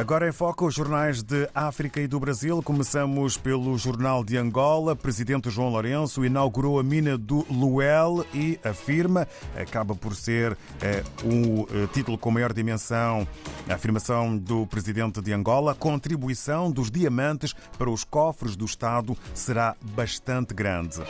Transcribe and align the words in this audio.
Agora 0.00 0.26
em 0.26 0.32
foco 0.32 0.66
os 0.66 0.74
jornais 0.74 1.22
de 1.22 1.46
África 1.54 2.00
e 2.00 2.06
do 2.06 2.18
Brasil. 2.18 2.62
Começamos 2.62 3.36
pelo 3.36 3.76
Jornal 3.76 4.24
de 4.24 4.38
Angola. 4.38 4.96
Presidente 4.96 5.50
João 5.50 5.68
Lourenço 5.68 6.24
inaugurou 6.24 6.80
a 6.80 6.82
mina 6.82 7.18
do 7.18 7.44
Luel 7.50 8.24
e 8.32 8.58
afirma, 8.64 9.28
acaba 9.54 9.94
por 9.94 10.16
ser 10.16 10.56
é, 10.80 11.04
um 11.22 11.64
eh, 11.64 11.86
título 11.92 12.16
com 12.16 12.30
maior 12.30 12.54
dimensão, 12.54 13.28
a 13.68 13.74
afirmação 13.74 14.38
do 14.38 14.66
Presidente 14.66 15.20
de 15.20 15.34
Angola, 15.34 15.74
contribuição 15.74 16.70
dos 16.70 16.90
diamantes 16.90 17.52
para 17.76 17.90
os 17.90 18.02
cofres 18.02 18.56
do 18.56 18.64
Estado 18.64 19.14
será 19.34 19.76
bastante 19.82 20.54
grande. 20.54 21.02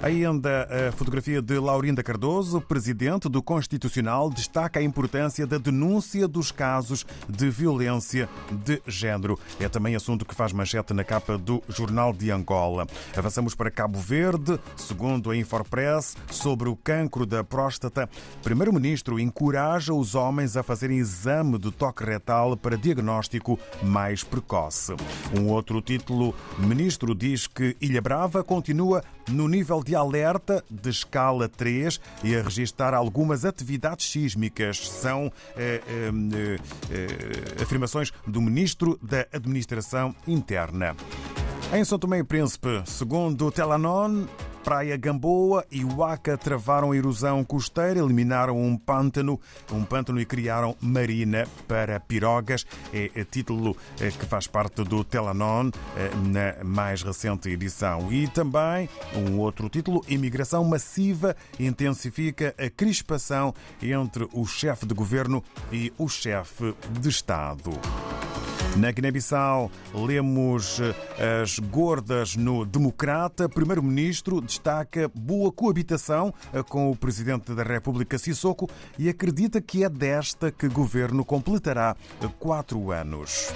Ainda 0.00 0.68
a 0.88 0.92
fotografia 0.92 1.42
de 1.42 1.58
Laurinda 1.58 2.04
Cardoso, 2.04 2.60
presidente 2.60 3.28
do 3.28 3.42
Constitucional, 3.42 4.30
destaca 4.30 4.78
a 4.78 4.82
importância 4.82 5.44
da 5.44 5.58
denúncia 5.58 6.28
dos 6.28 6.52
casos 6.52 7.04
de 7.28 7.50
violência 7.50 8.28
de 8.50 8.80
género. 8.86 9.36
É 9.58 9.68
também 9.68 9.96
assunto 9.96 10.24
que 10.24 10.36
faz 10.36 10.52
manchete 10.52 10.94
na 10.94 11.02
capa 11.02 11.36
do 11.36 11.60
Jornal 11.68 12.12
de 12.12 12.30
Angola. 12.30 12.86
Avançamos 13.16 13.56
para 13.56 13.72
Cabo 13.72 13.98
Verde. 13.98 14.60
Segundo 14.76 15.32
a 15.32 15.36
Infopress, 15.36 16.16
sobre 16.30 16.68
o 16.68 16.76
cancro 16.76 17.26
da 17.26 17.42
próstata, 17.42 18.08
Primeiro-Ministro 18.42 19.18
encoraja 19.18 19.92
os 19.92 20.14
homens 20.14 20.56
a 20.56 20.62
fazerem 20.62 20.98
exame 20.98 21.58
de 21.58 21.72
toque 21.72 22.04
retal 22.04 22.56
para 22.56 22.76
diagnóstico 22.76 23.58
mais 23.82 24.22
precoce. 24.22 24.94
Um 25.36 25.48
outro 25.48 25.82
título, 25.82 26.32
Ministro 26.56 27.16
diz 27.16 27.48
que 27.48 27.76
Ilha 27.80 28.00
Brava 28.00 28.44
continua 28.44 29.02
no 29.28 29.48
nível 29.48 29.67
de 29.84 29.94
alerta 29.94 30.64
de 30.70 30.88
escala 30.88 31.48
3 31.48 32.00
e 32.24 32.34
a 32.34 32.42
registrar 32.42 32.94
algumas 32.94 33.44
atividades 33.44 34.10
sísmicas. 34.10 34.88
São 34.88 35.30
eh, 35.56 35.82
eh, 35.86 36.58
eh, 36.90 37.62
afirmações 37.62 38.10
do 38.26 38.40
Ministro 38.40 38.98
da 39.02 39.26
Administração 39.32 40.14
Interna. 40.26 40.96
Em 41.72 41.84
São 41.84 41.98
Tomé 41.98 42.18
e 42.18 42.24
Príncipe, 42.24 42.82
segundo 42.86 43.46
o 43.46 43.52
Telanon, 43.52 44.26
Praia 44.68 44.98
Gamboa 44.98 45.64
e 45.70 45.82
Huaca 45.82 46.36
travaram 46.36 46.92
a 46.92 46.96
erosão 46.98 47.42
costeira, 47.42 48.00
eliminaram 48.00 48.60
um 48.60 48.76
pântano, 48.76 49.40
um 49.72 49.82
pântano 49.82 50.20
e 50.20 50.26
criaram 50.26 50.76
marina 50.78 51.48
para 51.66 51.98
pirogas. 51.98 52.66
É 52.92 53.24
título 53.24 53.74
é, 53.98 54.10
que 54.10 54.26
faz 54.26 54.46
parte 54.46 54.84
do 54.84 55.02
Telanon 55.02 55.70
é, 55.96 56.10
na 56.16 56.62
mais 56.62 57.02
recente 57.02 57.48
edição. 57.48 58.12
E 58.12 58.28
também 58.28 58.90
um 59.16 59.38
outro 59.38 59.70
título, 59.70 60.04
Imigração 60.06 60.62
Massiva 60.64 61.34
intensifica 61.58 62.54
a 62.58 62.68
crispação 62.68 63.54
entre 63.80 64.28
o 64.34 64.44
chefe 64.44 64.84
de 64.84 64.92
governo 64.92 65.42
e 65.72 65.90
o 65.96 66.10
chefe 66.10 66.74
de 66.90 67.08
Estado. 67.08 67.70
Na 68.78 68.92
Guiné-Bissau, 68.92 69.72
lemos 69.92 70.78
eh, 70.78 71.42
as 71.42 71.58
gordas 71.58 72.36
no 72.36 72.64
Democrata. 72.64 73.48
Primeiro-Ministro 73.48 74.40
destaca 74.40 75.10
boa 75.12 75.50
coabitação 75.50 76.32
eh, 76.52 76.62
com 76.62 76.88
o 76.88 76.96
Presidente 76.96 77.52
da 77.54 77.64
República, 77.64 78.16
Sissoko, 78.16 78.70
e 78.96 79.08
acredita 79.08 79.60
que 79.60 79.82
é 79.82 79.88
desta 79.88 80.52
que 80.52 80.66
o 80.66 80.70
governo 80.70 81.24
completará 81.24 81.96
quatro 82.38 82.92
anos. 82.92 83.52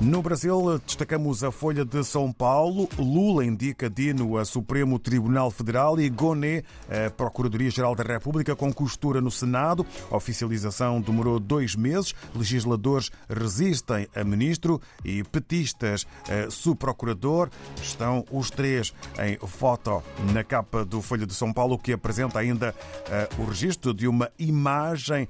No 0.00 0.22
Brasil, 0.22 0.78
destacamos 0.86 1.42
a 1.42 1.50
Folha 1.50 1.84
de 1.84 2.04
São 2.04 2.32
Paulo. 2.32 2.88
Lula 2.96 3.44
indica 3.44 3.90
Dino 3.90 4.38
a 4.38 4.44
Supremo 4.44 4.96
Tribunal 4.96 5.50
Federal 5.50 5.98
e 5.98 6.08
Goné 6.08 6.62
a 6.88 7.10
Procuradoria-Geral 7.10 7.96
da 7.96 8.04
República 8.04 8.54
com 8.54 8.72
costura 8.72 9.20
no 9.20 9.28
Senado. 9.28 9.84
A 10.08 10.16
oficialização 10.16 11.00
demorou 11.00 11.40
dois 11.40 11.74
meses. 11.74 12.14
Legisladores 12.32 13.10
resistem 13.28 14.06
a 14.14 14.22
ministro 14.22 14.80
e 15.04 15.24
petistas 15.24 16.06
a 16.28 16.48
subprocurador. 16.48 17.50
Estão 17.82 18.24
os 18.30 18.50
três 18.50 18.94
em 19.20 19.36
foto 19.48 20.00
na 20.32 20.44
capa 20.44 20.84
do 20.84 21.02
Folha 21.02 21.26
de 21.26 21.34
São 21.34 21.52
Paulo, 21.52 21.76
que 21.76 21.92
apresenta 21.92 22.38
ainda 22.38 22.72
uh, 22.72 23.42
o 23.42 23.46
registro 23.46 23.92
de 23.92 24.06
uma 24.06 24.30
imagem 24.38 25.26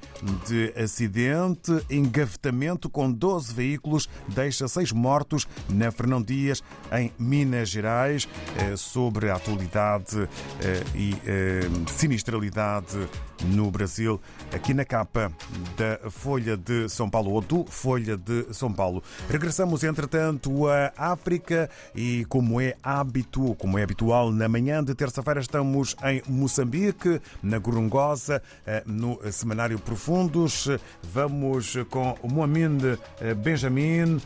de 0.46 0.74
acidente, 0.76 1.72
engavetamento 1.88 2.90
com 2.90 3.10
12 3.10 3.54
veículos. 3.54 4.10
Deixa 4.28 4.57
deixa 4.58 4.66
seis 4.66 4.90
mortos 4.90 5.46
na 5.68 5.90
Fernão 5.92 6.20
Dias, 6.20 6.62
em 6.92 7.12
Minas 7.18 7.68
Gerais, 7.68 8.28
eh, 8.56 8.74
sobre 8.76 9.30
a 9.30 9.36
atualidade 9.36 10.28
eh, 10.60 10.82
e 10.96 11.14
eh, 11.24 11.60
sinistralidade 11.86 13.08
no 13.44 13.70
Brasil, 13.70 14.20
aqui 14.52 14.74
na 14.74 14.84
capa 14.84 15.30
da 15.76 16.10
Folha 16.10 16.56
de 16.56 16.88
São 16.88 17.08
Paulo, 17.08 17.30
ou 17.30 17.40
do 17.40 17.64
Folha 17.66 18.16
de 18.16 18.52
São 18.52 18.72
Paulo. 18.72 19.00
Regressamos, 19.30 19.84
entretanto, 19.84 20.66
à 20.66 21.12
África 21.12 21.70
e, 21.94 22.24
como 22.28 22.60
é 22.60 22.74
hábito, 22.82 23.54
como 23.54 23.78
é 23.78 23.84
habitual, 23.84 24.32
na 24.32 24.48
manhã 24.48 24.82
de 24.82 24.92
terça-feira 24.92 25.40
estamos 25.40 25.94
em 26.02 26.20
Moçambique, 26.26 27.20
na 27.40 27.58
Gorongosa, 27.58 28.42
no 28.84 29.20
Semanário 29.30 29.78
Profundos. 29.78 30.68
Vamos 31.12 31.76
com 31.90 32.18
o 32.20 32.28
Mohamed 32.28 32.98
Benjamin 33.36 34.20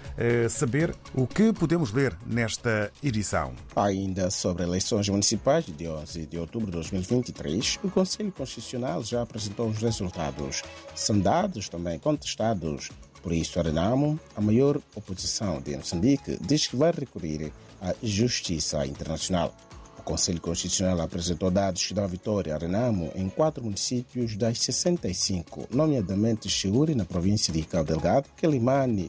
saber 0.48 0.94
o 1.14 1.26
que 1.26 1.52
podemos 1.52 1.92
ler 1.92 2.16
nesta 2.26 2.92
edição. 3.02 3.54
Ainda 3.74 4.30
sobre 4.30 4.62
eleições 4.62 5.08
municipais 5.08 5.64
de 5.66 5.88
11 5.88 6.26
de 6.26 6.38
outubro 6.38 6.66
de 6.66 6.72
2023, 6.72 7.78
o 7.82 7.90
Conselho 7.90 8.32
Constitucional 8.32 9.02
já 9.02 9.22
apresentou 9.22 9.68
os 9.68 9.78
resultados. 9.78 10.62
São 10.94 11.18
dados 11.18 11.68
também 11.68 11.98
contestados. 11.98 12.90
Por 13.22 13.32
isso, 13.32 13.58
a 13.60 13.62
Renamo, 13.62 14.18
a 14.36 14.40
maior 14.40 14.80
oposição 14.94 15.60
de 15.60 15.76
Moçambique, 15.76 16.38
diz 16.40 16.66
que 16.66 16.76
vai 16.76 16.90
recorrer 16.90 17.52
à 17.80 17.94
Justiça 18.02 18.84
Internacional. 18.86 19.54
O 20.02 20.04
Conselho 20.04 20.40
Constitucional 20.40 21.00
apresentou 21.00 21.48
dados 21.48 21.86
que 21.86 21.94
dão 21.94 22.08
vitória 22.08 22.52
a 22.52 22.58
Renamo 22.58 23.12
em 23.14 23.28
quatro 23.28 23.62
municípios 23.62 24.36
das 24.36 24.58
65, 24.58 25.68
nomeadamente 25.70 26.48
Chiuri, 26.48 26.96
na 26.96 27.04
província 27.04 27.52
de 27.52 27.62
Cabo 27.62 27.84
Delgado, 27.84 28.28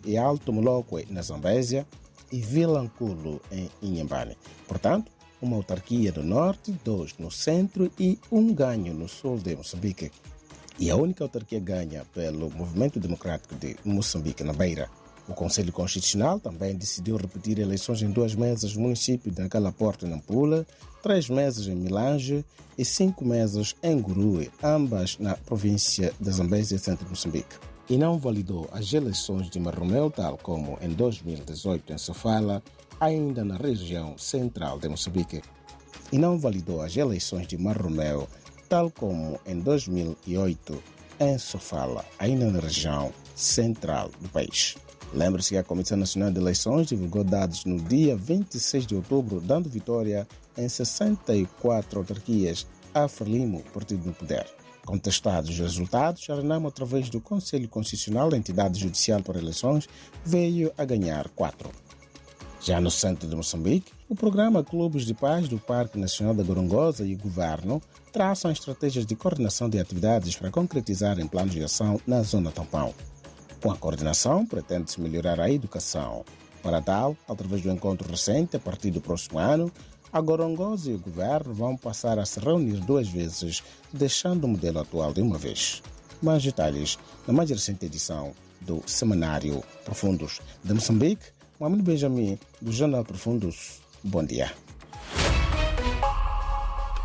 e 0.05 0.17
Alto 0.17 0.53
Molokwe, 0.53 1.07
na 1.09 1.23
Zambésia, 1.23 1.87
e 2.31 2.39
Vilanculo, 2.39 3.41
em 3.51 3.71
Inhambane. 3.81 4.37
Portanto, 4.67 5.11
uma 5.41 5.57
autarquia 5.57 6.11
do 6.11 6.21
norte, 6.21 6.71
dois 6.85 7.15
no 7.17 7.31
centro 7.31 7.91
e 7.99 8.19
um 8.31 8.53
ganho 8.53 8.93
no 8.93 9.09
sul 9.09 9.39
de 9.39 9.55
Moçambique. 9.55 10.11
E 10.77 10.91
a 10.91 10.95
única 10.95 11.23
autarquia 11.23 11.59
ganha 11.59 12.05
pelo 12.13 12.51
Movimento 12.51 12.99
Democrático 12.99 13.55
de 13.55 13.75
Moçambique, 13.83 14.43
na 14.43 14.53
Beira. 14.53 14.91
O 15.27 15.33
Conselho 15.33 15.71
Constitucional 15.71 16.39
também 16.39 16.75
decidiu 16.75 17.15
repetir 17.15 17.57
eleições 17.57 18.01
em 18.01 18.11
duas 18.11 18.35
mesas 18.35 18.75
no 18.75 18.81
município 18.81 19.31
de 19.31 19.47
Calaporte, 19.47 20.05
Nampula, 20.05 20.65
três 21.01 21.29
meses 21.29 21.67
em 21.67 21.75
Milange 21.75 22.43
e 22.77 22.83
cinco 22.83 23.23
meses 23.23 23.75
em 23.81 24.01
Gurue, 24.01 24.51
ambas 24.61 25.17
na 25.19 25.35
província 25.35 26.13
de 26.19 26.31
Zambésia, 26.31 26.77
centro 26.77 27.05
de 27.05 27.11
Moçambique. 27.11 27.55
E 27.89 27.97
não 27.97 28.17
validou 28.17 28.69
as 28.71 28.91
eleições 28.93 29.49
de 29.49 29.59
Marromeu, 29.59 30.09
tal 30.09 30.37
como 30.37 30.77
em 30.81 30.89
2018 30.89 31.93
em 31.93 31.97
Sofala, 31.97 32.61
ainda 32.99 33.45
na 33.45 33.55
região 33.55 34.17
central 34.17 34.79
de 34.79 34.89
Moçambique. 34.89 35.41
E 36.11 36.17
não 36.17 36.37
validou 36.37 36.81
as 36.81 36.95
eleições 36.95 37.47
de 37.47 37.57
Marromeu, 37.57 38.27
tal 38.67 38.91
como 38.91 39.39
em 39.45 39.59
2008 39.59 40.83
em 41.19 41.37
Sofala, 41.37 42.03
ainda 42.19 42.49
na 42.49 42.59
região 42.59 43.13
central 43.35 44.09
do 44.19 44.29
país. 44.29 44.75
Lembre-se 45.11 45.49
que 45.49 45.57
a 45.57 45.63
Comissão 45.63 45.97
Nacional 45.97 46.31
de 46.31 46.39
Eleições 46.39 46.87
divulgou 46.87 47.23
dados 47.23 47.65
no 47.65 47.79
dia 47.79 48.15
26 48.15 48.85
de 48.85 48.95
outubro, 48.95 49.41
dando 49.41 49.69
vitória 49.69 50.27
em 50.57 50.69
64 50.69 51.99
autarquias 51.99 52.67
a 52.93 53.07
Frelimo, 53.07 53.63
partido 53.73 54.05
no 54.05 54.13
poder. 54.13 54.45
Contestados 54.85 55.49
os 55.49 55.57
resultados, 55.57 56.29
a 56.29 56.35
Renamo, 56.35 56.67
através 56.67 57.09
do 57.09 57.21
Conselho 57.21 57.69
Constitucional, 57.69 58.33
entidade 58.33 58.79
judicial 58.79 59.21
para 59.21 59.39
eleições, 59.39 59.87
veio 60.25 60.71
a 60.77 60.83
ganhar 60.83 61.29
quatro. 61.29 61.71
Já 62.59 62.79
no 62.79 62.91
centro 62.91 63.27
de 63.27 63.35
Moçambique, 63.35 63.91
o 64.07 64.15
programa 64.15 64.63
Clubes 64.63 65.05
de 65.05 65.13
Paz 65.13 65.47
do 65.47 65.57
Parque 65.57 65.97
Nacional 65.97 66.33
da 66.33 66.43
Gorongosa 66.43 67.05
e 67.05 67.13
o 67.13 67.17
governo 67.17 67.81
traçam 68.11 68.51
estratégias 68.51 69.05
de 69.05 69.15
coordenação 69.15 69.69
de 69.69 69.79
atividades 69.79 70.35
para 70.35 70.51
concretizar 70.51 71.19
em 71.19 71.27
planos 71.27 71.53
de 71.53 71.63
ação 71.63 71.99
na 72.05 72.21
zona 72.21 72.51
tampão. 72.51 72.93
Com 73.63 73.71
a 73.71 73.77
coordenação, 73.77 74.45
pretende-se 74.45 74.99
melhorar 74.99 75.39
a 75.39 75.49
educação. 75.49 76.25
Para 76.61 76.81
tal, 76.81 77.15
através 77.25 77.61
do 77.61 77.71
encontro 77.71 78.11
recente, 78.11 78.57
a 78.57 78.59
partir 78.59 78.91
do 78.91 78.99
próximo 78.99 79.39
ano, 79.39 79.71
a 80.11 80.19
Gorongosa 80.19 80.91
e 80.91 80.95
o 80.95 80.99
governo 80.99 81.53
vão 81.53 81.77
passar 81.77 82.19
a 82.19 82.25
se 82.25 82.41
reunir 82.41 82.81
duas 82.81 83.07
vezes, 83.07 83.63
deixando 83.93 84.43
o 84.43 84.47
modelo 84.49 84.81
atual 84.81 85.13
de 85.13 85.21
uma 85.21 85.37
vez. 85.37 85.81
Mais 86.21 86.43
detalhes 86.43 86.99
na 87.25 87.33
mais 87.33 87.49
recente 87.49 87.85
edição 87.85 88.33
do 88.59 88.83
Semanário 88.85 89.63
Profundos 89.85 90.41
de 90.61 90.73
Moçambique. 90.73 91.23
Mohamed 91.57 91.83
Benjamin, 91.83 92.37
do 92.61 92.73
Jornal 92.73 93.05
Profundos. 93.05 93.79
Bom 94.03 94.25
dia. 94.25 94.51